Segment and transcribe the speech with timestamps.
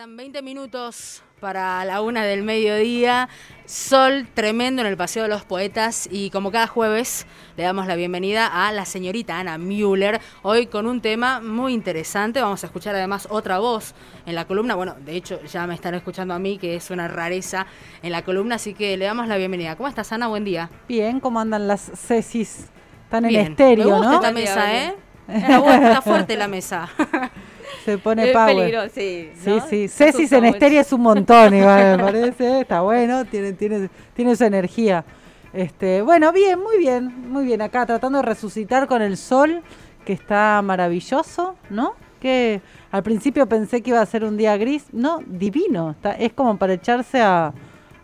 [0.00, 3.28] Faltan 20 minutos para la una del mediodía.
[3.66, 7.26] Sol tremendo en el Paseo de los Poetas y como cada jueves
[7.58, 12.40] le damos la bienvenida a la señorita Ana Müller, hoy con un tema muy interesante.
[12.40, 13.94] Vamos a escuchar además otra voz
[14.24, 14.74] en la columna.
[14.74, 17.66] Bueno, de hecho ya me están escuchando a mí, que es una rareza
[18.02, 19.76] en la columna, así que le damos la bienvenida.
[19.76, 20.28] ¿Cómo estás, Ana?
[20.28, 20.70] Buen día.
[20.88, 22.70] Bien, ¿cómo andan las cesis?
[23.04, 24.14] Están en estéreo, me gusta ¿no?
[24.14, 24.94] esta mesa, ¿eh?
[25.28, 26.88] Está fuerte la mesa.
[27.84, 28.56] Se pone Es power.
[28.56, 29.30] peligro, sí.
[29.34, 29.66] Sí, ¿no?
[29.66, 29.88] sí.
[29.88, 30.44] Mucho.
[30.44, 32.60] estéreo es un montón, igual, me parece.
[32.60, 35.04] Está bueno, tiene, tiene, tiene su energía.
[35.52, 37.62] Este, bueno, bien, muy bien, muy bien.
[37.62, 39.62] Acá tratando de resucitar con el sol,
[40.04, 41.94] que está maravilloso, ¿no?
[42.20, 42.60] Que
[42.90, 44.84] al principio pensé que iba a ser un día gris.
[44.92, 45.92] No, divino.
[45.92, 47.52] Está, es como para echarse a,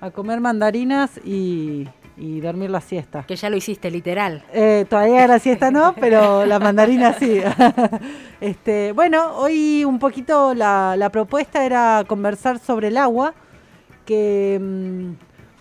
[0.00, 3.24] a comer mandarinas y, y dormir la siesta.
[3.24, 4.42] Que ya lo hiciste, literal.
[4.52, 7.40] Eh, todavía la siesta no, pero la mandarina sí.
[8.40, 13.34] este, bueno, hoy un poquito la, la propuesta era conversar sobre el agua,
[14.04, 15.12] que mm,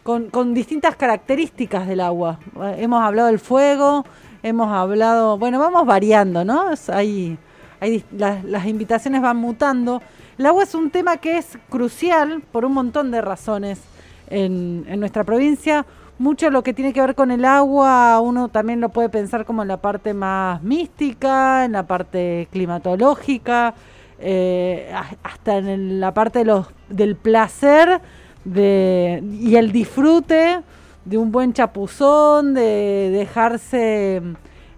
[0.03, 2.39] con, con distintas características del agua.
[2.63, 4.05] Eh, Hemos hablado del fuego,
[4.43, 6.71] hemos hablado, bueno, vamos variando, ¿no?
[6.89, 7.37] Hay,
[7.79, 10.01] hay las, las invitaciones van mutando.
[10.37, 13.81] El agua es un tema que es crucial por un montón de razones
[14.29, 15.85] en, en nuestra provincia.
[16.17, 19.63] Mucho lo que tiene que ver con el agua, uno también lo puede pensar como
[19.63, 23.73] en la parte más mística, en la parte climatológica,
[24.19, 27.99] eh, hasta en la parte de los, del placer
[28.45, 30.61] de, y el disfrute
[31.03, 34.21] de un buen chapuzón, de dejarse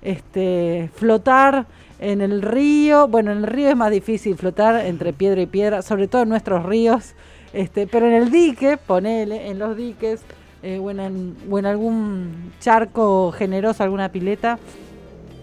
[0.02, 1.68] este, flotar
[2.00, 3.08] en el río.
[3.08, 6.30] Bueno, en el río es más difícil flotar entre piedra y piedra, sobre todo en
[6.30, 7.14] nuestros ríos.
[7.54, 10.22] Este, pero en el dique, ponele, en los diques,
[10.64, 14.58] eh, o, en, algún charco generoso, alguna pileta.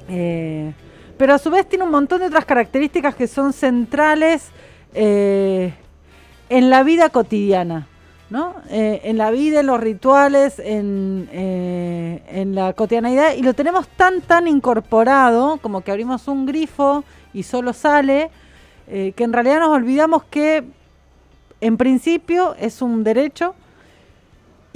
[0.09, 0.73] eh,
[1.17, 4.49] pero a su vez tiene un montón de otras características que son centrales
[4.95, 5.73] eh,
[6.49, 7.87] en la vida cotidiana.
[8.31, 8.57] ¿no?
[8.69, 14.23] Eh, en la vida, en los rituales, en, en la cotidianidad, y lo tenemos tan,
[14.23, 18.31] tan incorporado, como que abrimos un grifo y solo sale,
[18.89, 20.65] que en realidad nos olvidamos que
[21.61, 23.55] en principio es un derecho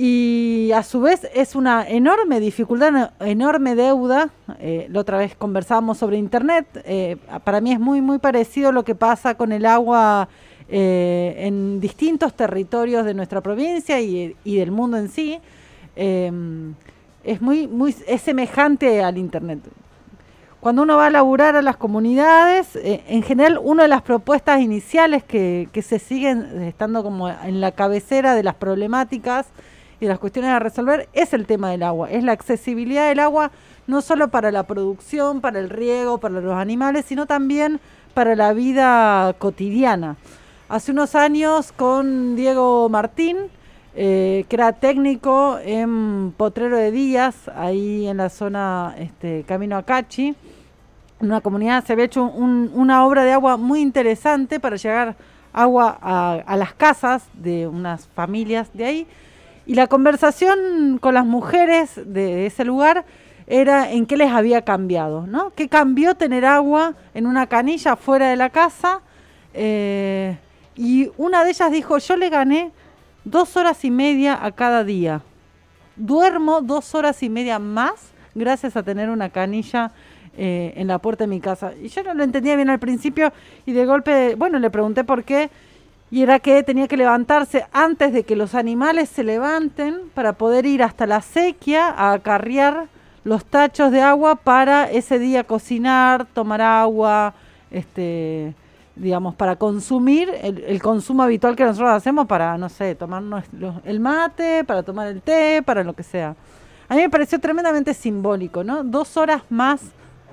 [0.00, 4.30] y a su vez es una enorme dificultad, una enorme deuda.
[4.60, 6.66] Eh, la otra vez conversábamos sobre Internet.
[6.84, 10.28] eh, para mí es muy, muy parecido lo que pasa con el agua
[10.68, 15.40] eh, en distintos territorios de nuestra provincia y, y del mundo en sí.
[15.96, 16.30] Eh,
[17.24, 19.58] es muy, muy, es semejante al Internet.
[20.60, 25.24] Cuando uno va a laburar a las comunidades, en general una de las propuestas iniciales
[25.24, 29.46] que, que se siguen estando como en la cabecera de las problemáticas
[30.00, 33.50] y las cuestiones a resolver es el tema del agua, es la accesibilidad del agua
[33.86, 37.80] no solo para la producción, para el riego, para los animales, sino también
[38.14, 40.16] para la vida cotidiana.
[40.68, 43.36] Hace unos años con Diego Martín,
[43.94, 49.82] eh, que era técnico en Potrero de Díaz, ahí en la zona este, Camino a
[49.82, 50.28] Cachi,
[51.20, 55.16] en una comunidad se había hecho un- una obra de agua muy interesante para llegar
[55.52, 59.06] agua a las casas de unas familias de ahí.
[59.68, 63.04] Y la conversación con las mujeres de ese lugar
[63.46, 65.52] era en qué les había cambiado, ¿no?
[65.54, 69.02] ¿Qué cambió tener agua en una canilla fuera de la casa?
[69.52, 70.38] Eh,
[70.74, 72.72] y una de ellas dijo, yo le gané
[73.24, 75.20] dos horas y media a cada día.
[75.96, 79.92] Duermo dos horas y media más gracias a tener una canilla
[80.34, 81.74] eh, en la puerta de mi casa.
[81.74, 83.34] Y yo no lo entendía bien al principio
[83.66, 85.50] y de golpe, bueno, le pregunté por qué.
[86.10, 90.64] Y era que tenía que levantarse antes de que los animales se levanten para poder
[90.64, 92.86] ir hasta la sequía a acarrear
[93.24, 97.34] los tachos de agua para ese día cocinar, tomar agua,
[97.70, 98.54] este,
[98.96, 103.76] digamos, para consumir el, el consumo habitual que nosotros hacemos para, no sé, tomarnos los-
[103.84, 106.34] el mate, para tomar el té, para lo que sea.
[106.88, 108.82] A mí me pareció tremendamente simbólico, ¿no?
[108.82, 109.82] Dos horas más,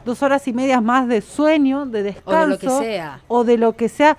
[0.06, 2.40] dos horas y medias más de sueño, de O descanso.
[2.40, 3.20] de lo que sea.
[3.28, 4.18] o de lo que sea,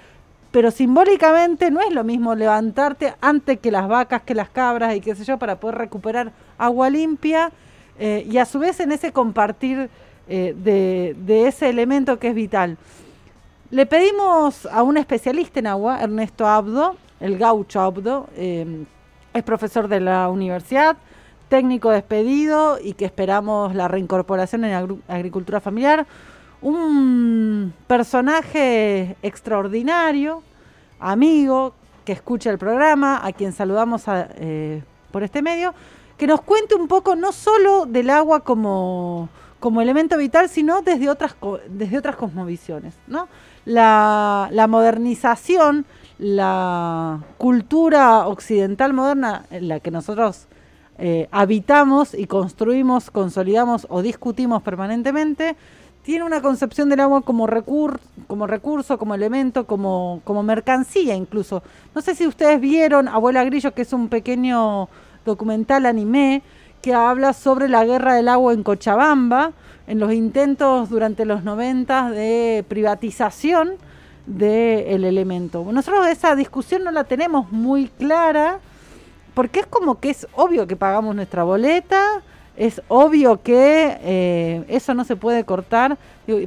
[0.56, 5.02] pero simbólicamente no es lo mismo levantarte antes que las vacas, que las cabras y
[5.02, 7.52] qué sé yo, para poder recuperar agua limpia
[7.98, 9.90] eh, y a su vez en ese compartir
[10.26, 12.78] eh, de, ese elemento que es vital.
[13.68, 18.86] Le pedimos a un especialista en agua, Ernesto Abdo, el gaucho Abdo, eh,
[19.34, 20.96] es profesor de la universidad,
[21.50, 26.06] técnico despedido y que esperamos la reincorporación en agricultura familiar.
[26.62, 30.42] Un personaje extraordinario,
[30.98, 31.74] amigo,
[32.04, 35.74] que escucha el programa, a quien saludamos eh, por este medio,
[36.16, 39.28] que nos cuente un poco no solo del agua como,
[39.60, 41.36] como elemento vital, sino desde otras,
[41.68, 42.94] desde otras cosmovisiones.
[43.06, 43.28] ¿no?
[43.64, 45.84] La, la modernización,
[46.18, 50.46] la cultura occidental moderna en la que nosotros
[50.98, 55.56] eh, habitamos y construimos, consolidamos o discutimos permanentemente,
[56.06, 57.98] tiene una concepción del agua como, recur
[58.28, 61.64] como recurso, como elemento, como, como mercancía incluso.
[61.96, 64.88] No sé si ustedes vieron Abuela Grillo, que es un pequeño
[65.24, 66.42] documental anime
[66.80, 69.50] que habla sobre la guerra del agua en Cochabamba,
[69.88, 73.72] en los intentos durante los 90 de privatización
[74.26, 75.66] del elemento.
[75.72, 78.60] Nosotros esa discusión no la tenemos muy clara,
[79.34, 82.22] porque es como que es obvio que pagamos nuestra boleta,
[82.56, 85.98] es obvio que eh, eso no se puede cortar,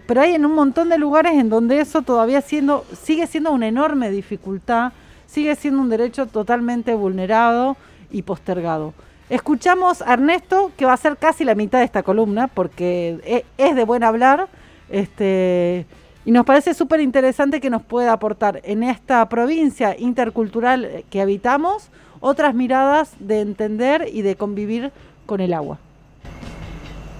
[0.08, 3.68] pero hay en un montón de lugares en donde eso todavía siendo, sigue siendo una
[3.68, 4.92] enorme dificultad,
[5.28, 7.78] sigue siendo un derecho totalmente vulnerado
[8.12, 8.94] y postergado.
[9.30, 13.46] Escuchamos a Ernesto, que va a ser casi la mitad de esta columna, porque e,
[13.60, 14.48] es de buen hablar,
[14.90, 15.86] este,
[16.26, 21.92] y nos parece súper interesante que nos pueda aportar en esta provincia intercultural que habitamos
[22.20, 24.92] otras miradas de entender y de convivir
[25.28, 25.78] con el agua.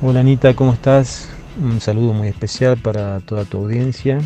[0.02, 1.28] Hola Anita, ¿cómo estás?
[1.62, 4.22] Un saludo muy especial para toda tu audiencia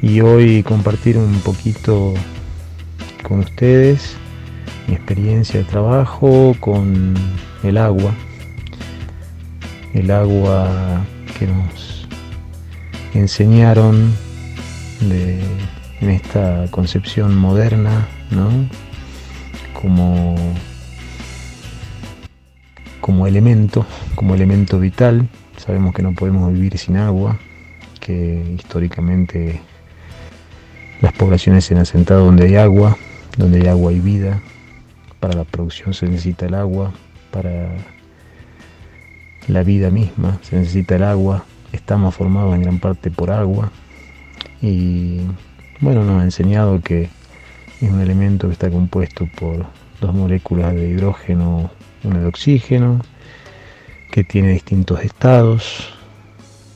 [0.00, 2.14] y hoy compartir un poquito
[3.22, 4.16] con ustedes
[4.88, 7.12] mi experiencia de trabajo con
[7.62, 8.14] el agua,
[9.92, 11.04] el agua
[11.38, 12.08] que nos
[13.12, 14.14] enseñaron
[15.02, 18.48] en esta concepción moderna, ¿no?
[19.78, 20.36] Como
[23.04, 23.84] como elemento,
[24.14, 25.28] como elemento vital.
[25.58, 27.38] Sabemos que no podemos vivir sin agua,
[28.00, 29.60] que históricamente
[31.02, 32.96] las poblaciones se han asentado donde hay agua,
[33.36, 34.40] donde hay agua y vida.
[35.20, 36.94] Para la producción se necesita el agua,
[37.30, 37.76] para
[39.48, 41.44] la vida misma se necesita el agua.
[41.72, 43.70] Estamos formados en gran parte por agua
[44.62, 45.20] y
[45.80, 47.10] bueno, nos ha enseñado que
[47.82, 49.66] es un elemento que está compuesto por
[50.00, 51.70] dos moléculas de hidrógeno
[52.04, 53.00] una de oxígeno,
[54.10, 55.92] que tiene distintos estados,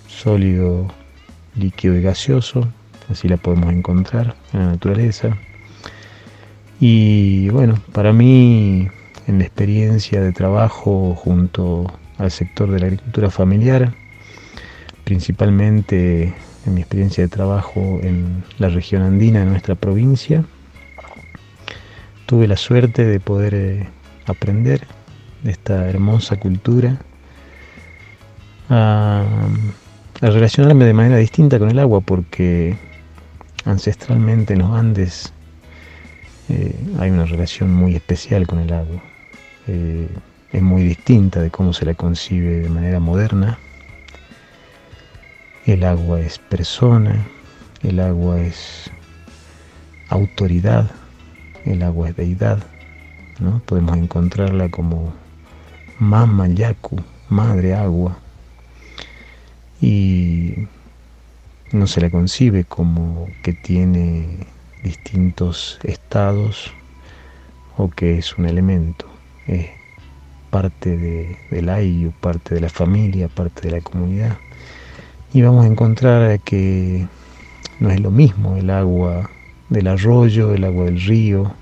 [0.08, 0.88] sólido,
[1.54, 2.68] líquido y gaseoso,
[3.10, 5.36] así la podemos encontrar en la naturaleza.
[6.80, 8.88] Y bueno, para mí,
[9.26, 11.86] en la experiencia de trabajo junto
[12.18, 13.94] al sector de la agricultura familiar,
[15.04, 16.34] principalmente
[16.66, 20.44] en mi experiencia de trabajo en la región andina de nuestra provincia,
[22.26, 23.88] tuve la suerte de poder eh,
[24.26, 24.86] aprender
[25.42, 26.98] de esta hermosa cultura,
[28.68, 29.24] a,
[30.20, 32.76] relacionarme de manera distinta con el agua, porque
[33.64, 35.32] ancestralmente en los Andes
[36.48, 39.02] eh, hay una relación muy especial con el agua.
[39.66, 40.08] Eh,
[40.52, 43.58] es muy distinta de cómo se la concibe de manera moderna.
[45.66, 47.26] El agua es persona,
[47.82, 48.90] el agua es
[50.08, 50.90] autoridad,
[51.64, 52.58] el agua es deidad.
[53.40, 53.60] ¿no?
[53.66, 55.12] Podemos encontrarla como
[56.00, 56.96] Mama Yaku,
[57.28, 58.16] madre agua,
[59.80, 60.54] y
[61.72, 64.46] no se la concibe como que tiene
[64.84, 66.72] distintos estados
[67.76, 69.06] o que es un elemento,
[69.48, 69.70] es
[70.50, 74.38] parte de, del ayu, parte de la familia, parte de la comunidad.
[75.32, 77.08] Y vamos a encontrar que
[77.80, 79.28] no es lo mismo el agua
[79.68, 81.52] del arroyo, el agua del río,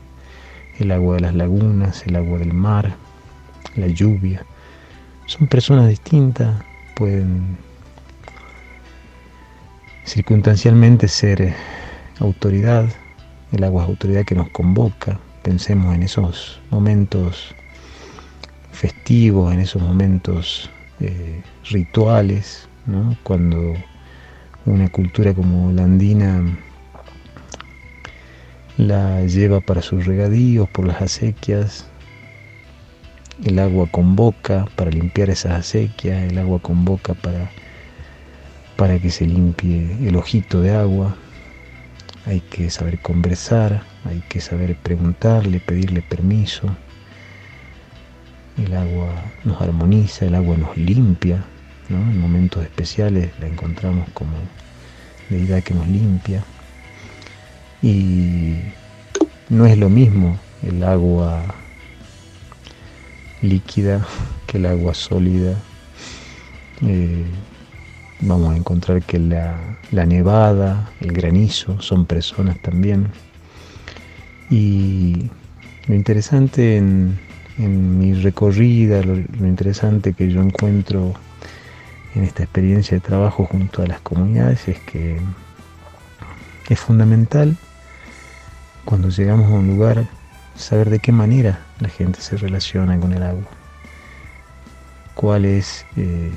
[0.78, 2.96] el agua de las lagunas, el agua del mar,
[3.76, 4.44] la lluvia.
[5.26, 6.62] Son personas distintas,
[6.94, 7.56] pueden
[10.04, 11.54] circunstancialmente ser eh,
[12.20, 12.88] autoridad,
[13.52, 17.54] el agua es autoridad que nos convoca, pensemos en esos momentos
[18.72, 22.68] festivos, en esos momentos eh, rituales,
[23.24, 23.74] cuando
[24.64, 26.40] una cultura como la andina
[28.76, 31.86] la lleva para sus regadíos, por las acequias,
[33.44, 37.50] el agua convoca para limpiar esas acequias, el agua convoca para,
[38.76, 41.14] para que se limpie el ojito de agua.
[42.24, 46.74] Hay que saber conversar, hay que saber preguntarle, pedirle permiso.
[48.56, 49.12] El agua
[49.44, 51.44] nos armoniza, el agua nos limpia,
[51.90, 54.32] en momentos especiales la encontramos como
[55.28, 56.42] deidad que nos limpia.
[57.82, 58.56] Y
[59.50, 61.44] no es lo mismo el agua
[63.42, 64.06] líquida
[64.46, 65.56] que el agua sólida.
[66.82, 67.24] Eh,
[68.20, 73.08] vamos a encontrar que la, nevada, el granizo son personas también.
[74.50, 75.30] Y
[75.86, 77.18] lo interesante en,
[77.58, 79.16] mi recorrida, lo,
[79.46, 81.14] interesante que yo encuentro
[82.14, 85.18] en esta experiencia de trabajo junto a las comunidades es que
[86.68, 87.56] es fundamental
[88.84, 90.06] cuando llegamos a un lugar
[90.56, 93.48] saber de qué manera la gente se relaciona con el agua,
[95.14, 96.32] cuál es eh,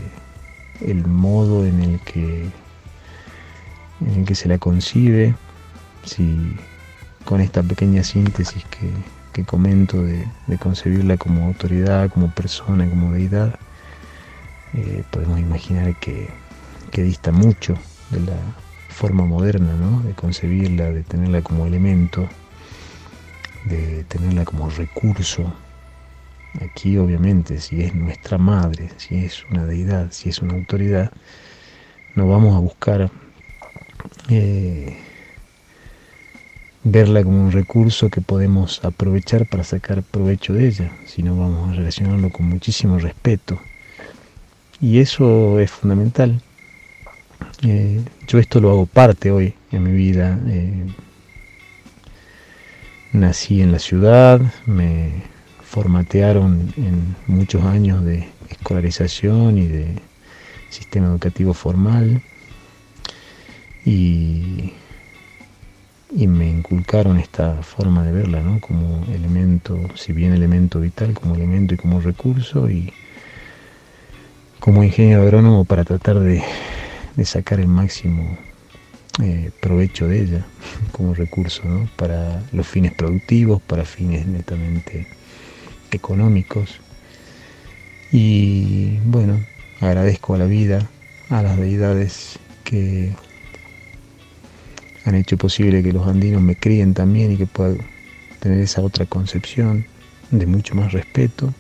[0.82, 2.50] el modo en el que
[4.02, 5.36] en el que se la concibe,
[6.06, 6.56] si
[7.26, 8.90] con esta pequeña síntesis que,
[9.46, 10.28] comento de,
[10.60, 13.58] concebirla como autoridad, como persona, como deidad,
[14.74, 16.30] eh, podemos imaginar que,
[16.92, 17.76] que, dista mucho
[18.10, 18.36] de la
[18.90, 20.02] forma moderna, ¿no?
[20.02, 22.28] de concebirla, de tenerla como elemento,
[23.66, 25.54] de tenerla como recurso.
[26.62, 31.12] Aquí obviamente si es nuestra madre, si es una deidad, si es una autoridad,
[32.16, 33.12] no vamos a buscar
[34.30, 34.98] eh,
[36.84, 41.74] verla como un recurso que podemos aprovechar para sacar provecho de ella, sino vamos a
[41.74, 43.60] relacionarlo con muchísimo respeto.
[44.82, 46.42] Y eso es fundamental.
[47.64, 50.40] Eh, yo esto lo hago parte hoy en mi vida.
[50.48, 50.86] Eh,
[53.12, 55.24] nací en la ciudad, me
[55.64, 59.96] formatearon en muchos años de escolarización y de
[60.70, 62.22] sistema educativo formal
[63.86, 64.74] y,
[66.12, 68.60] me inculcaron esta forma de verla ¿no?
[68.60, 72.92] como elemento, si bien elemento vital, como elemento y como recurso y
[74.60, 76.44] como ingeniero agrónomo para tratar de,
[77.16, 78.38] de sacar el máximo
[79.22, 80.46] eh, provecho de ella
[80.92, 81.64] como recurso
[81.96, 85.08] para los fines productivos, para fines netamente
[85.92, 86.80] económicos.
[88.12, 89.40] Y bueno,
[89.82, 90.90] agradezco a la vida,
[91.30, 93.14] a las deidades que
[95.06, 97.76] han hecho posible que los andinos me críen también y que pueda
[98.40, 99.86] tener esa otra concepción
[100.32, 101.54] de mucho más respeto.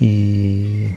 [0.00, 0.88] Y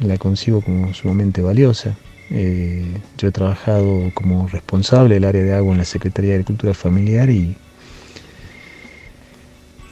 [0.00, 1.96] la concibo como sumamente valiosa.
[2.30, 6.74] Eh, yo he trabajado como responsable del área de agua en la Secretaría de Agricultura
[6.74, 7.56] Familiar y,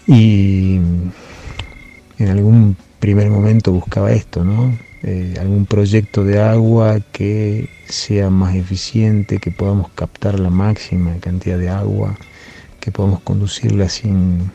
[0.08, 1.12] en
[2.28, 4.76] algún primer momento buscaba esto, ¿no?
[5.02, 11.58] Eh, algún proyecto de agua que sea más eficiente, que podamos captar la máxima cantidad
[11.58, 12.16] de agua,
[12.80, 14.50] que podamos conducirla sin,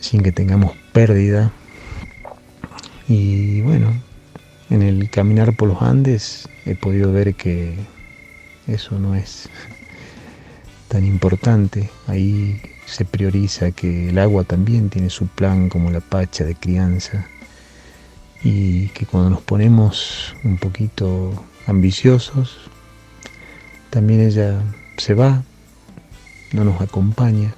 [0.00, 1.52] sin que tengamos pérdida.
[3.08, 3.92] Y bueno,
[4.72, 7.74] en el caminar por los Andes he podido ver que
[8.66, 9.50] eso no es
[10.88, 11.90] tan importante.
[12.06, 17.26] Ahí se prioriza que el agua también tiene su plan como la pacha de crianza
[18.42, 22.70] y que cuando nos ponemos un poquito ambiciosos,
[23.90, 24.58] también ella
[24.96, 25.42] se va,
[26.52, 27.54] no nos acompaña,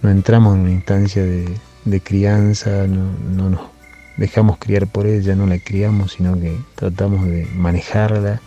[0.00, 3.77] no entramos en una instancia de, crianza, no, no nos
[4.18, 8.42] dejamos criar por ella, no la criamos, sino que tratamos de manejarla.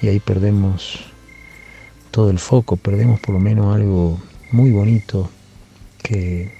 [0.00, 1.00] Y ahí perdemos
[2.12, 4.20] todo el foco, perdemos por lo menos algo
[4.52, 5.28] muy bonito
[6.02, 6.52] que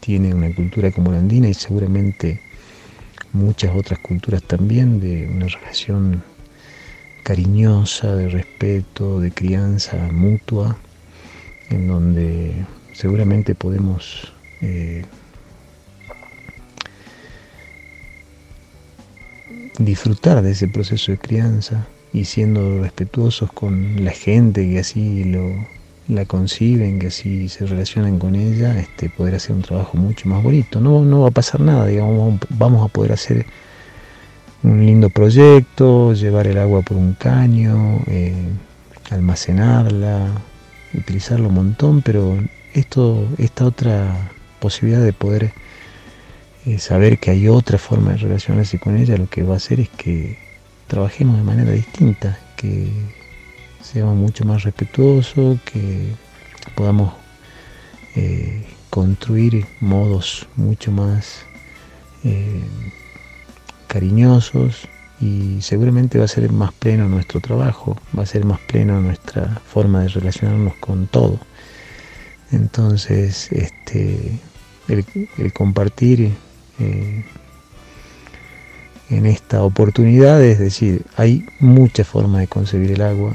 [0.00, 2.40] tiene una cultura como la andina y seguramente
[3.32, 6.22] muchas otras culturas también de una relación
[7.22, 10.76] cariñosa, de respeto, de crianza mutua,
[11.68, 12.54] en donde
[12.92, 14.32] seguramente podemos
[14.62, 15.04] eh,
[19.84, 25.54] disfrutar de ese proceso de crianza y siendo respetuosos con la gente que así lo,
[26.08, 30.42] la conciben, que así se relacionan con ella, este, poder hacer un trabajo mucho más
[30.42, 30.80] bonito.
[30.80, 33.46] No, no va a pasar nada, digamos, vamos a poder hacer
[34.62, 38.34] un lindo proyecto, llevar el agua por un caño, eh,
[39.10, 40.26] almacenarla,
[40.94, 42.36] utilizarlo un montón, pero
[42.74, 45.52] esto, esta otra posibilidad de poder
[46.66, 49.80] eh, saber que hay otra forma de relacionarse con ella, lo que va a hacer
[49.80, 50.38] es que
[50.86, 52.88] trabajemos de manera distinta, que
[53.82, 56.14] seamos mucho más respetuosos, que
[56.74, 57.14] podamos
[58.16, 61.44] eh, construir modos mucho más
[62.24, 62.62] eh,
[63.86, 64.88] cariñosos
[65.20, 69.60] y seguramente va a ser más pleno nuestro trabajo, va a ser más pleno nuestra
[69.66, 71.38] forma de relacionarnos con todo.
[72.52, 74.38] Entonces, este,
[74.88, 76.32] el, compartir
[76.80, 77.24] eh,
[79.10, 83.34] en esta oportunidad es decir, hay muchas formas de concebir el agua,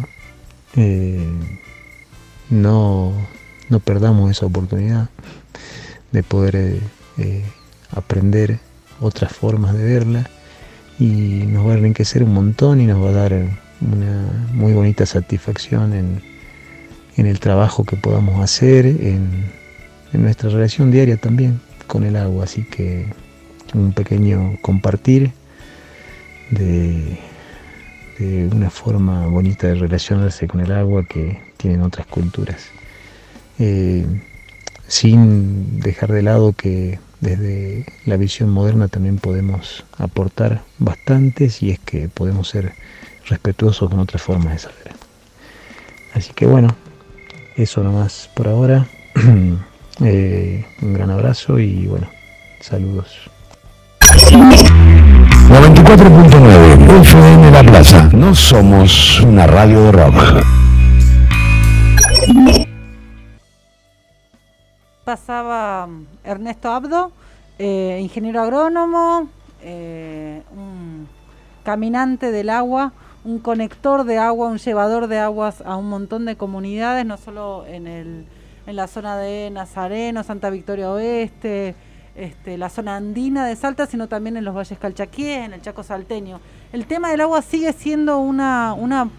[0.76, 1.28] eh,
[2.50, 3.14] no,
[3.70, 5.10] no, perdamos esa oportunidad
[6.12, 6.80] de poder
[7.18, 7.44] eh,
[7.92, 8.60] aprender
[9.02, 10.30] otras formas de verla
[10.98, 13.34] y nos va a enriquecer un montón y nos va a dar
[13.82, 16.22] una muy bonita satisfacción en,
[17.18, 19.52] en el trabajo que podamos hacer, en,
[20.14, 22.46] en nuestra relación diaria también con el agua.
[22.46, 23.08] Así que
[23.76, 25.32] un pequeño compartir
[26.50, 27.20] de,
[28.52, 32.68] una forma bonita de relacionarse con el agua que tienen otras culturas.
[33.60, 34.06] Eh,
[34.88, 41.80] sin dejar de lado que desde la visión moderna también podemos aportar bastante si es
[41.80, 42.74] que podemos ser
[43.28, 44.92] respetuosos con otras formas de saber.
[46.14, 46.70] Así que bueno,
[47.58, 48.88] eso nomás por ahora.
[50.04, 52.10] Eh, un gran abrazo y bueno,
[52.60, 53.32] saludos.
[54.32, 58.10] 94.9 FM La Plaza.
[58.12, 60.16] No somos una radio de rock.
[65.04, 67.12] Pasaba um, Ernesto Abdo,
[67.60, 69.30] eh, ingeniero agrónomo,
[69.62, 71.08] eh, un
[71.64, 76.36] caminante del agua, un conector de agua, un llevador de aguas a un montón de
[76.36, 78.26] comunidades, no solo en, el,
[78.66, 81.76] en la zona de Nazareno, Santa Victoria Oeste,
[82.16, 85.84] este, la zona andina de Salta, sino también en los valles calchaquíes, en el Chaco
[85.84, 86.40] salteño.
[86.72, 89.10] El tema del agua sigue siendo una, una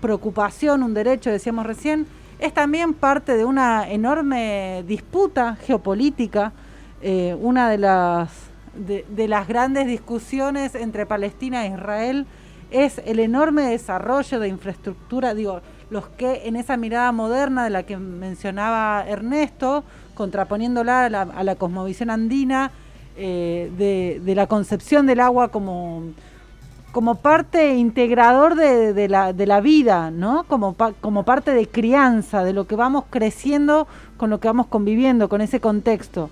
[0.00, 2.06] preocupación, un derecho, decíamos recién,
[2.38, 6.52] es también parte de una enorme disputa geopolítica,
[7.00, 8.30] eh, una de las,
[8.74, 12.26] de, de, las grandes discusiones entre Palestina e Israel
[12.70, 17.84] es el enorme desarrollo de infraestructura, digo, los que en esa mirada moderna de la
[17.84, 19.84] que mencionaba Ernesto,
[20.16, 22.72] contraponiéndola a la, cosmovisión andina,
[23.16, 23.70] eh,
[24.24, 26.02] de, la concepción del agua como,
[26.90, 30.44] como parte integrador de, la, de la vida, ¿no?
[30.44, 35.28] Como, como parte de crianza, de lo que vamos creciendo con lo que vamos conviviendo,
[35.28, 36.30] con ese contexto.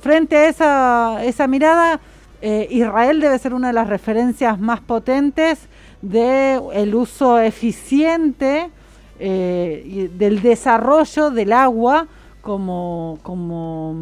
[0.00, 1.98] Frente a esa, esa mirada,
[2.40, 5.60] eh, Israel debe ser una de las referencias más potentes
[6.02, 8.68] del uso eficiente
[9.20, 12.08] eh, del desarrollo del agua
[12.42, 13.96] como, como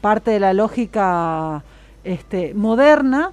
[0.00, 1.62] parte de la lógica
[2.02, 3.30] este, moderna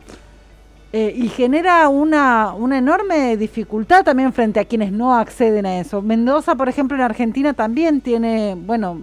[0.91, 6.03] eh, y genera una, una, enorme dificultad también frente a quienes no acceden a eso.
[6.03, 8.99] Mendoza, por ejemplo, en Argentina también tiene, bueno,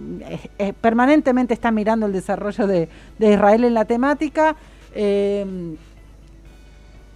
[0.79, 2.87] permanentemente está mirando el desarrollo de,
[3.19, 4.55] de Israel en la temática.
[4.93, 5.75] Eh,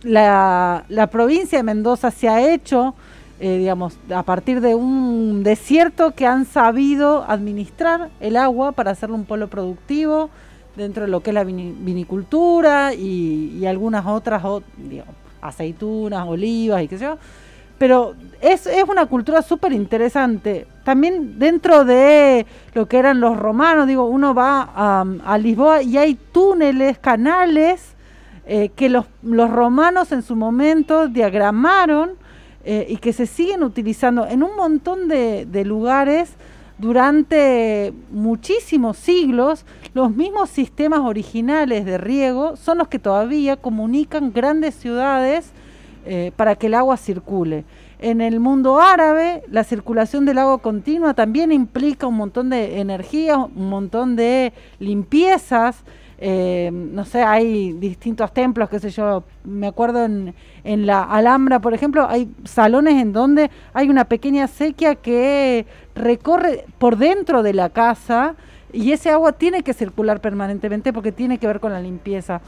[0.03, 2.95] la, la provincia de Mendoza se ha hecho
[3.39, 9.15] eh, digamos, a partir de un desierto que han sabido administrar el agua para hacerlo
[9.15, 10.29] un polo productivo
[10.77, 14.41] dentro de lo que es la vinicultura y, algunas otras,
[15.41, 17.17] aceitunas, olivas y qué sé yo.
[17.77, 20.65] Pero es, es una cultura súper interesante.
[20.85, 24.69] También dentro de lo que eran los romanos, digo, uno va
[25.25, 27.95] a, Lisboa y hay túneles, canales
[28.45, 32.11] eh, que los, los romanos en su momento diagramaron
[32.67, 36.33] eh, y que se siguen utilizando en un montón de, lugares
[36.79, 44.73] durante muchísimos siglos, los mismos sistemas originales de riego son los que todavía comunican grandes
[44.73, 45.51] ciudades
[46.07, 47.65] eh, para que el agua circule.
[47.99, 53.37] En el mundo árabe, la circulación del agua continua también implica un montón de energía,
[53.37, 55.83] un montón de limpiezas.
[56.17, 61.59] Eh, no sé, hay distintos templos, qué sé yo, me acuerdo en, en la Alhambra,
[61.59, 67.53] por ejemplo, hay salones en donde hay una pequeña sequía que recorre por dentro de
[67.53, 68.35] la casa
[68.71, 72.41] y ese agua tiene que circular permanentemente porque tiene que ver con la limpieza.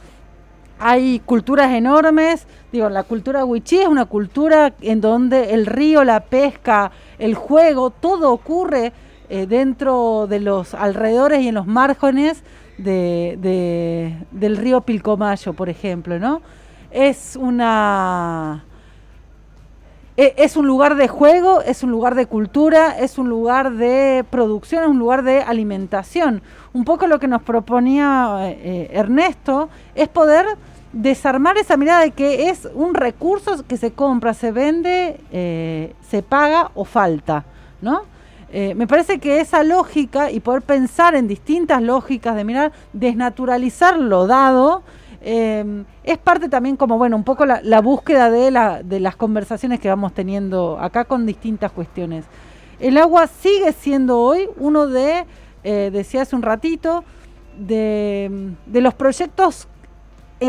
[0.80, 6.20] Hay culturas enormes, digo, la cultura wichí es una cultura en donde el río, la
[6.20, 8.94] pesca, el juego, todo ocurre
[9.30, 12.44] eh, dentro de los alrededores y en los márgenes
[12.78, 16.42] de, del río Pilcomayo, por ejemplo, ¿no?
[16.92, 18.64] Es una...
[20.16, 24.26] E, es un lugar de juego, es un lugar de cultura, es un lugar de
[24.30, 26.42] producción, es un lugar de alimentación.
[26.74, 30.46] Un poco lo que nos proponía eh, eh, Ernesto es poder
[30.92, 36.24] desarmar esa mirada de que es un recurso que se compra, se vende, eh, se
[36.24, 37.46] paga o falta,
[37.82, 38.02] ¿no?
[38.50, 43.98] Eh, me parece que esa lógica y poder pensar en distintas lógicas de mirar, desnaturalizar
[44.00, 44.84] lo dado,
[45.22, 49.80] eh, es parte también como, bueno, un poco la, búsqueda de, la, de las conversaciones
[49.80, 52.26] que vamos teniendo acá con distintas cuestiones.
[52.80, 55.26] El agua sigue siendo hoy uno de,
[55.64, 57.04] eh, decía hace un ratito,
[57.58, 59.68] de, de los proyectos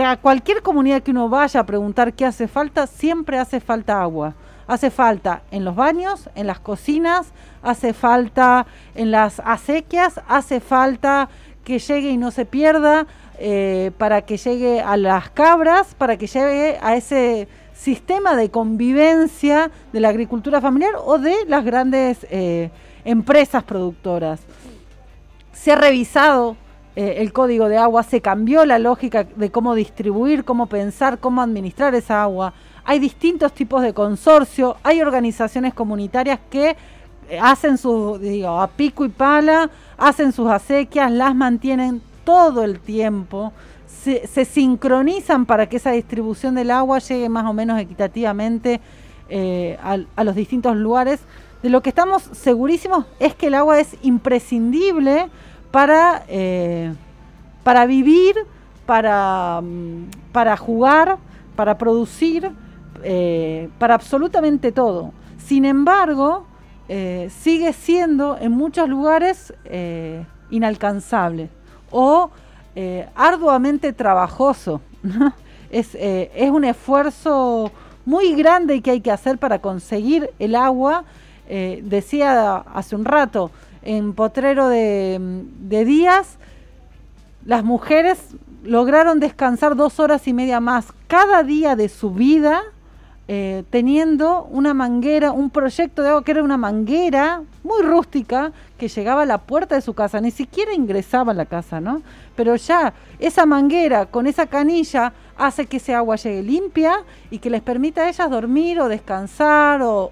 [0.05, 4.35] a cualquier comunidad que uno vaya a preguntar qué hace falta, siempre hace falta agua.
[4.69, 11.29] Hace falta en los baños, en las cocinas, hace falta en las acequias, hace falta
[11.65, 13.07] que llegue y no se pierda,
[13.41, 19.71] eh, para que llegue a las cabras, para que llegue a ese sistema de convivencia
[19.93, 22.71] de la agricultura familiar o de las grandes eh,
[23.05, 24.41] empresas productoras.
[25.53, 26.57] Se ha revisado
[26.97, 31.41] eh, el código de agua, se cambió la lógica de cómo distribuir, cómo pensar, cómo
[31.41, 32.55] administrar esa agua.
[32.89, 36.75] Hay distintos tipos de consorcio, hay organizaciones comunitarias que
[37.29, 42.81] eh, hacen su, digo, a pico y pala, hacen sus acequias, las mantienen todo el
[42.81, 43.53] tiempo,
[43.87, 48.81] se, sincronizan para que esa distribución del agua llegue más o menos equitativamente
[49.29, 51.21] eh, a los distintos lugares.
[51.63, 55.29] De lo que estamos segurísimos es que el agua es imprescindible
[55.71, 56.95] para, eh,
[57.65, 58.35] para vivir,
[58.87, 61.19] para, mm, para jugar,
[61.55, 62.51] para producir,
[63.03, 65.13] eh, para absolutamente todo.
[65.39, 66.47] Sin embargo,
[66.89, 69.53] eh, sigue siendo en muchos lugares
[70.51, 71.51] inalcanzable
[71.91, 72.31] o
[73.15, 74.81] arduamente trabajoso.
[75.71, 75.97] es,
[76.51, 77.73] un esfuerzo
[78.05, 81.05] muy grande que hay que hacer para conseguir el agua.
[81.49, 83.51] decía hace un rato,
[83.83, 86.37] en Potrero de, Díaz,
[87.45, 88.19] las mujeres
[88.63, 92.63] lograron descansar dos horas y media más cada día de su vida
[93.29, 98.89] eh, teniendo una manguera, un proyecto de agua que era una manguera muy rústica que
[98.89, 102.03] llegaba a la puerta de su casa, ni siquiera ingresaba a la casa, ¿no?
[102.35, 107.51] Pero ya esa manguera con esa canilla hace que ese agua llegue limpia y que
[107.51, 110.11] les permita a ellas dormir o descansar o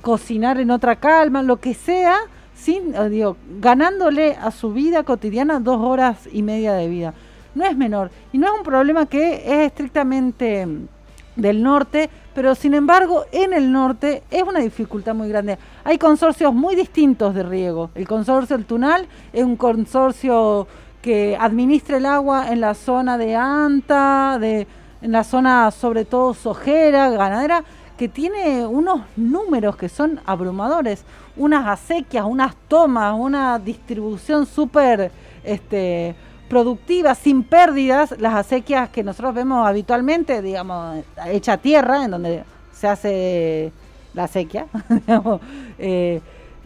[0.00, 2.16] cocinar en otra calma, lo que sea,
[2.54, 7.14] sin, eh, digo, ganándole a su vida cotidiana dos horas y media de vida.
[7.58, 10.86] No es menor y no es un problema que es estrictamente mm,
[11.34, 15.58] del norte, pero sin embargo en el norte es una dificultad muy grande.
[15.82, 17.90] Hay consorcios muy distintos de riego.
[17.96, 20.68] El consorcio El Tunal es un consorcio
[21.02, 24.68] que administra el agua en la zona de Anta, de,
[25.02, 27.64] en la zona sobre todo sojera, ganadera,
[27.96, 31.04] que tiene unos números que son abrumadores,
[31.36, 35.10] unas acequias, unas tomas, una distribución súper
[35.42, 36.14] este,
[36.48, 42.88] productiva, sin pérdidas, las acequias que nosotros vemos habitualmente, digamos, hecha tierra, en donde se
[42.88, 43.72] hace
[44.14, 44.66] la acequia,
[45.78, 46.20] eh,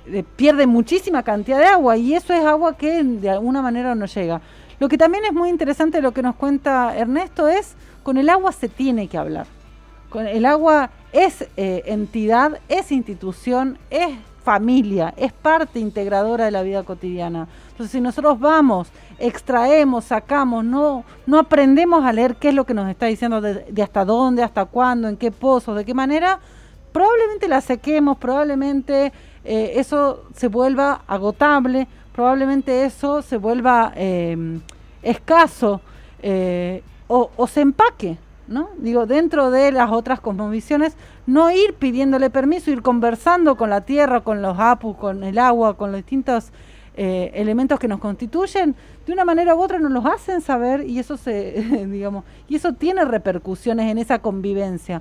[0.06, 4.06] eh, pierde muchísima cantidad de agua y eso es agua que de alguna manera no
[4.06, 4.40] llega.
[4.78, 8.52] Lo que también es muy interesante lo que nos cuenta Ernesto es, con el agua
[8.52, 9.46] se tiene que hablar.
[10.10, 14.10] Con el agua es eh, entidad, es institución, es
[14.44, 17.48] familia, es parte integradora de la vida cotidiana.
[17.72, 22.74] Entonces, si nosotros vamos, extraemos, sacamos, no, no aprendemos a leer qué es lo que
[22.74, 26.38] nos está diciendo de, hasta dónde, hasta cuándo, en qué pozos, de qué manera,
[26.92, 29.12] probablemente la sequemos, probablemente
[29.44, 34.60] eh, eso se vuelva agotable, probablemente eso se vuelva eh,
[35.02, 35.80] escaso
[37.08, 38.18] o, o se empaque.
[38.48, 38.70] ¿no?
[38.76, 44.20] Digo, dentro de las otras cosmovisiones, no ir pidiéndole permiso, ir conversando con la tierra,
[44.20, 46.52] con los apus, con el agua, con los distintos
[46.94, 48.74] eh, elementos que nos constituyen,
[49.06, 52.74] de una manera u otra nos los hacen saber y eso se, digamos, y eso
[52.74, 55.00] tiene repercusiones en esa convivencia.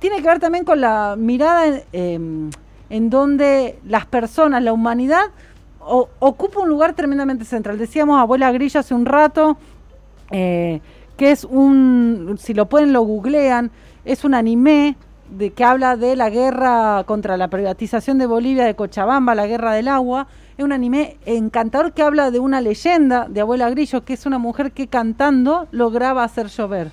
[0.00, 2.50] Tiene que ver también con la mirada en,
[2.90, 5.26] em, donde las personas, la humanidad,
[5.78, 7.78] ocupa un lugar tremendamente central.
[7.78, 9.56] Decíamos abuela Grilla hace un rato,
[10.30, 10.80] eh,
[11.16, 13.70] que es un, si lo pueden lo googlean,
[14.04, 14.96] es un anime
[15.30, 19.72] de que habla de la guerra contra la privatización de Bolivia de Cochabamba, la guerra
[19.72, 20.26] del agua.
[20.56, 24.38] Es un anime encantador que habla de una leyenda de Abuela Grillo, que es una
[24.38, 26.90] mujer que cantando lograba hacer llover.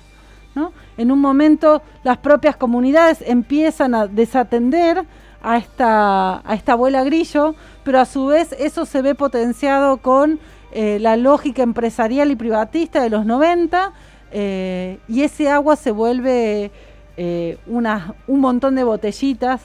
[0.54, 0.72] ¿no?
[0.96, 5.04] En un momento las propias comunidades empiezan a desatender
[5.42, 10.38] a esta, a esta abuela Grillo, pero a su vez eso se ve potenciado con
[10.72, 13.92] eh, la lógica empresarial y privatista de los 90
[14.30, 16.70] eh, y ese agua se vuelve
[17.16, 19.60] eh, un montón de botellitas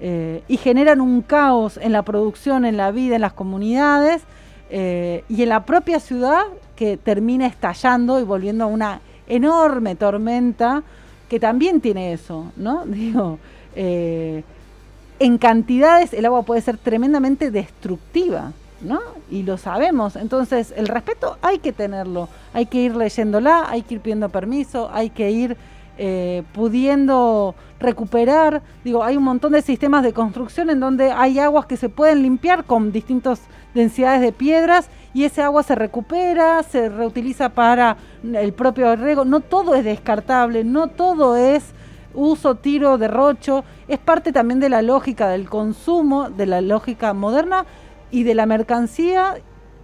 [0.00, 4.22] eh, y generan un caos en la producción, en la vida, en las comunidades
[4.68, 6.42] y en la propia ciudad
[6.74, 10.82] que termina estallando y volviendo a una enorme tormenta
[11.28, 12.84] que también tiene eso, ¿no?
[12.86, 13.38] Digo,
[13.76, 18.52] en cantidades el agua puede ser tremendamente destructiva.
[18.80, 19.00] ¿no?
[19.30, 20.16] Y lo sabemos.
[20.16, 22.28] Entonces, el respeto hay que tenerlo.
[22.52, 25.56] Hay que ir leyéndola, hay que ir pidiendo permiso, hay que ir
[25.98, 28.62] eh, pudiendo recuperar.
[28.84, 32.22] Digo, hay un montón de sistemas de construcción en donde hay aguas que se pueden
[32.22, 33.40] limpiar con distintas
[33.74, 39.24] densidades de piedras y ese agua se recupera, se reutiliza para el propio riego.
[39.24, 41.72] No todo es descartable, no todo es
[42.14, 43.64] uso, tiro, derrocho.
[43.88, 47.64] Es parte también de la lógica del consumo, de la lógica moderna
[48.10, 49.36] y de la mercancía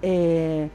[0.02, 0.68] eh,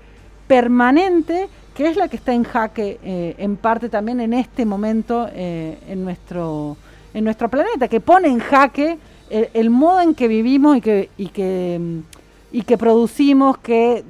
[0.48, 5.30] permanente, que es la que está en jaque eh, en parte también en este momento
[5.32, 6.76] eh, en, nuestro,
[7.14, 8.98] en nuestro planeta, que pone en jaque
[9.30, 12.02] el, modo en que vivimos y que, y que,
[12.52, 14.04] y que producimos, que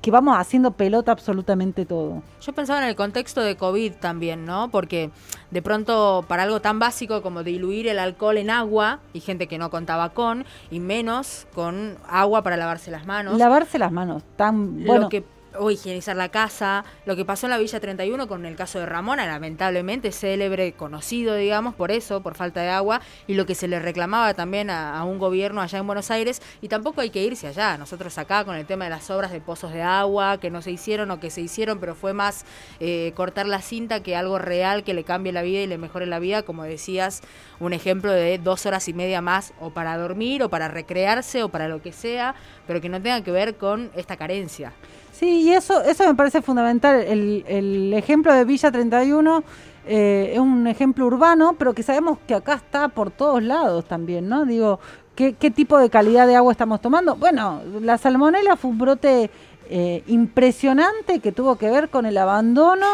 [0.00, 2.22] que vamos haciendo pelota absolutamente todo.
[2.40, 4.70] Yo pensaba en el contexto de COVID también, ¿no?
[4.70, 5.10] Porque
[5.50, 9.58] de pronto para algo tan básico como diluir el alcohol en agua, y gente que
[9.58, 13.36] no contaba con, y menos con agua para lavarse las manos.
[13.36, 15.02] Lavarse las manos, tan bueno.
[15.02, 15.22] Lo que
[15.58, 18.86] o higienizar la casa, lo que pasó en la Villa 31 con el caso de
[18.86, 23.68] Ramona, lamentablemente célebre, conocido, digamos, por eso, por falta de agua, y lo que se
[23.68, 27.46] le reclamaba también a, un gobierno allá en Buenos Aires, y tampoco hay que irse
[27.46, 30.62] allá, nosotros acá con el tema de las obras de pozos de agua, que no
[30.62, 32.44] se hicieron o que se hicieron, pero fue más
[32.78, 36.06] eh, cortar la cinta que algo real que le cambie la vida y le mejore
[36.06, 37.22] la vida, como decías,
[37.58, 41.48] un ejemplo de dos horas y media más o para dormir o para recrearse o
[41.48, 42.34] para lo que sea,
[42.66, 44.72] pero que no tenga que ver con esta carencia.
[45.20, 47.02] Sí, y eso, eso me parece fundamental.
[47.02, 49.44] El, el ejemplo de Villa 31
[49.86, 54.30] eh, es un ejemplo urbano, pero que sabemos que acá está por todos lados también,
[54.30, 54.46] ¿no?
[54.46, 54.80] Digo,
[55.14, 57.16] ¿qué, tipo de calidad de agua estamos tomando?
[57.16, 59.30] Bueno, la salmonela fue un brote
[59.68, 62.86] eh, impresionante que tuvo que ver con el abandono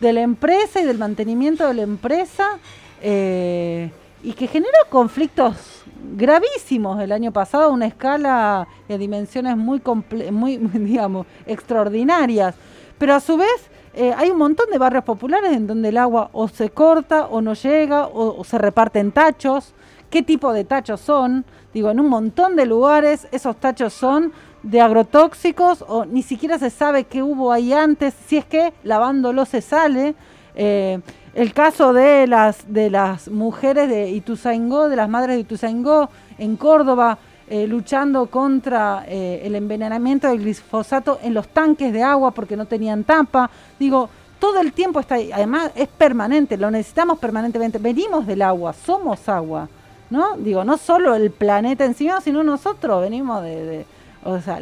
[0.00, 2.58] de la empresa y del mantenimiento de la empresa
[3.00, 3.90] eh,
[4.22, 5.84] y que generó conflictos
[6.16, 9.82] gravísimos el año pasado a una escala de dimensiones muy,
[10.30, 12.54] muy digamos, extraordinarias.
[12.98, 16.30] Pero a su vez eh, hay un montón de barrios populares en donde el agua
[16.32, 19.74] o se corta o no llega o, se reparte en tachos.
[20.10, 21.44] ¿Qué tipo de tachos son?
[21.72, 26.68] Digo, en un montón de lugares esos tachos son de agrotóxicos o ni siquiera se
[26.68, 30.14] sabe qué hubo ahí antes, si es que lavándolo se sale.
[30.54, 31.00] Eh,
[31.34, 36.56] el caso de las, de las mujeres de Ituzaingó, de las madres de Ituzaingó en
[36.56, 42.56] Córdoba, eh, luchando contra eh, el envenenamiento del glifosato en los tanques de agua porque
[42.56, 43.50] no tenían tapa.
[43.78, 45.30] Digo, todo el tiempo está ahí.
[45.32, 47.78] Además, es permanente, lo necesitamos permanentemente.
[47.78, 49.68] Venimos del agua, somos agua.
[50.10, 50.36] ¿No?
[50.36, 53.86] Digo, no solo el planeta encima, sino nosotros venimos de.
[54.24, 54.58] o sea,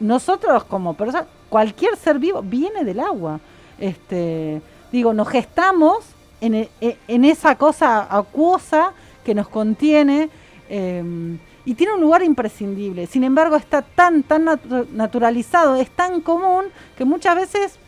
[0.00, 3.38] nosotros como personas, cualquier ser vivo viene del agua.
[3.78, 6.04] Este digo, nos gestamos
[6.40, 8.92] en, e, e, en esa cosa acuosa
[9.24, 10.28] que nos contiene
[10.68, 13.06] em, y tiene un lugar imprescindible.
[13.06, 14.44] Sin embargo, está tan, tan
[14.92, 17.78] naturalizado, es tan común que muchas veces,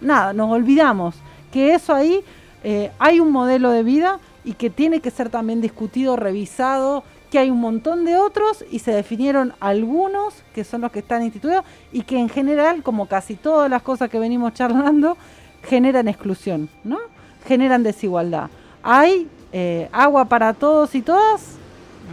[0.00, 1.14] nada, nos olvidamos
[1.52, 2.24] que eso ahí
[2.64, 7.38] eh, hay un modelo de vida y que tiene que ser también discutido, revisado, que
[7.38, 11.64] hay un montón de otros y se definieron algunos que son los que están instituidos
[11.92, 15.16] y que en general, como casi todas las cosas que venimos charlando,
[15.68, 16.98] generan exclusión, ¿no?
[17.46, 18.48] Generan desigualdad.
[18.82, 21.56] ¿Hay eh, agua para todos y todas?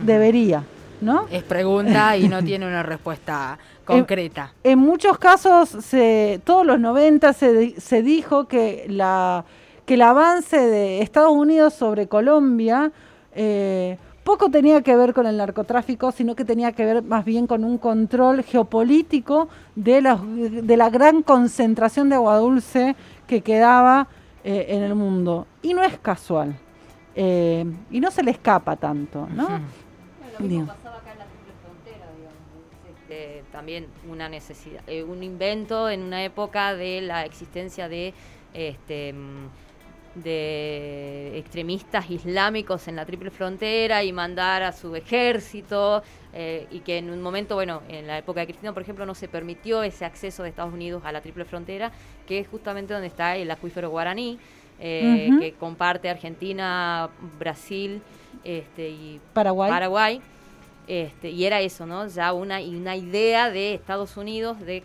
[0.04, 0.64] Debería,
[1.02, 1.28] ¿no?
[1.32, 4.54] Es pregunta y no tiene una respuesta concreta.
[4.64, 9.46] En, muchos casos, se, todos los 90 se, se dijo que, la,
[9.86, 12.92] que el avance de Estados Unidos sobre Colombia
[13.36, 17.48] eh, poco tenía que ver con el narcotráfico, sino que tenía que ver más bien
[17.48, 22.96] con un control geopolítico de la, de la gran concentración de agua dulce
[23.28, 24.08] que quedaba
[24.44, 25.48] eh, en el mundo.
[25.62, 26.56] Y no es casual.
[27.16, 29.48] Eh, y no se le escapa tanto, ¿no?
[30.40, 32.40] lo mismo pasaba acá en la triple frontera, digamos.
[32.90, 38.16] Este, también una necesidad, eh, un invento en una época de la existencia de
[38.54, 39.14] este
[40.16, 46.98] de extremistas islámicos en la triple frontera y mandar a su ejército eh, y que
[46.98, 50.06] en un momento, bueno, en la época de Cristina, por ejemplo, no se permitió ese
[50.06, 51.92] acceso de Estados Unidos a la triple frontera,
[52.28, 54.40] que es justamente donde está el acuífero guaraní,
[54.80, 58.02] eh, que comparte Argentina, Brasil
[58.44, 59.70] este, y Paraguay.
[59.70, 60.22] Paraguay.
[60.88, 62.08] Este, y era eso, ¿no?
[62.08, 64.84] Ya una, una idea de Estados Unidos de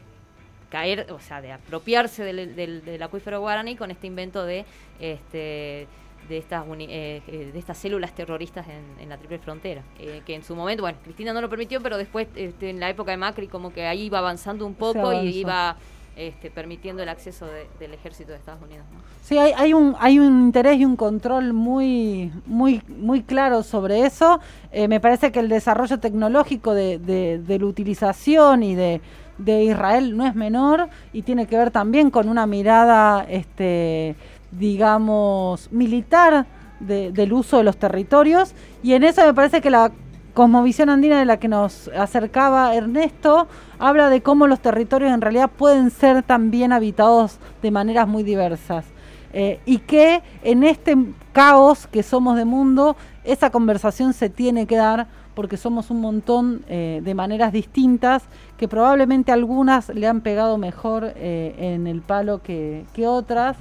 [0.68, 4.64] caer, o sea, de apropiarse del, del, acuífero guaraní con este invento de
[5.00, 5.86] este
[6.28, 9.82] de estas eh, eh, de estas células terroristas en, la triple frontera.
[9.98, 12.90] Eh, que en su momento bueno Cristina no lo permitió pero después este, en la
[12.90, 15.76] época de Macri como que ahí iba avanzando un poco y iba
[16.18, 17.46] este, permitiendo el acceso
[17.78, 18.84] del ejército de Estados Unidos
[19.22, 24.04] sí hay, hay un hay un interés y un control muy muy muy claro sobre
[24.04, 24.40] eso
[24.88, 29.00] me parece que el desarrollo tecnológico de, de la utilización y de
[29.38, 34.16] de Israel no es menor y tiene que ver también con una mirada, este,
[34.50, 36.46] digamos, militar
[36.80, 38.52] del uso de los territorios.
[38.82, 39.90] Y en eso me parece que la
[40.34, 45.50] cosmovisión andina de la que nos acercaba Ernesto habla de cómo los territorios en realidad
[45.50, 48.84] pueden ser también habitados de maneras muy diversas.
[49.32, 50.96] Eh, y que en este
[51.32, 55.06] caos que somos de mundo, esa conversación se tiene que dar
[55.38, 58.24] porque somos un montón eh, de maneras distintas,
[58.56, 63.56] que probablemente algunas le han pegado mejor eh, en el palo que, otras,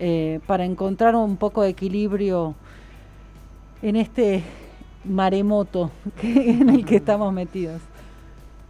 [0.00, 2.56] eh, para encontrar un poco de equilibrio
[3.80, 4.42] en este
[5.04, 5.90] maremoto
[6.22, 7.80] en el que estamos metidos.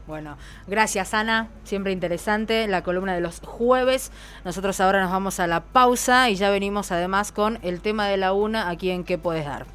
[0.06, 4.10] Bueno, gracias Ana, siempre interesante la columna de los jueves.
[4.44, 8.16] Nosotros ahora nos vamos a la pausa y ya venimos además con el tema de
[8.16, 9.66] la una aquí en ¿Qué puedes dar?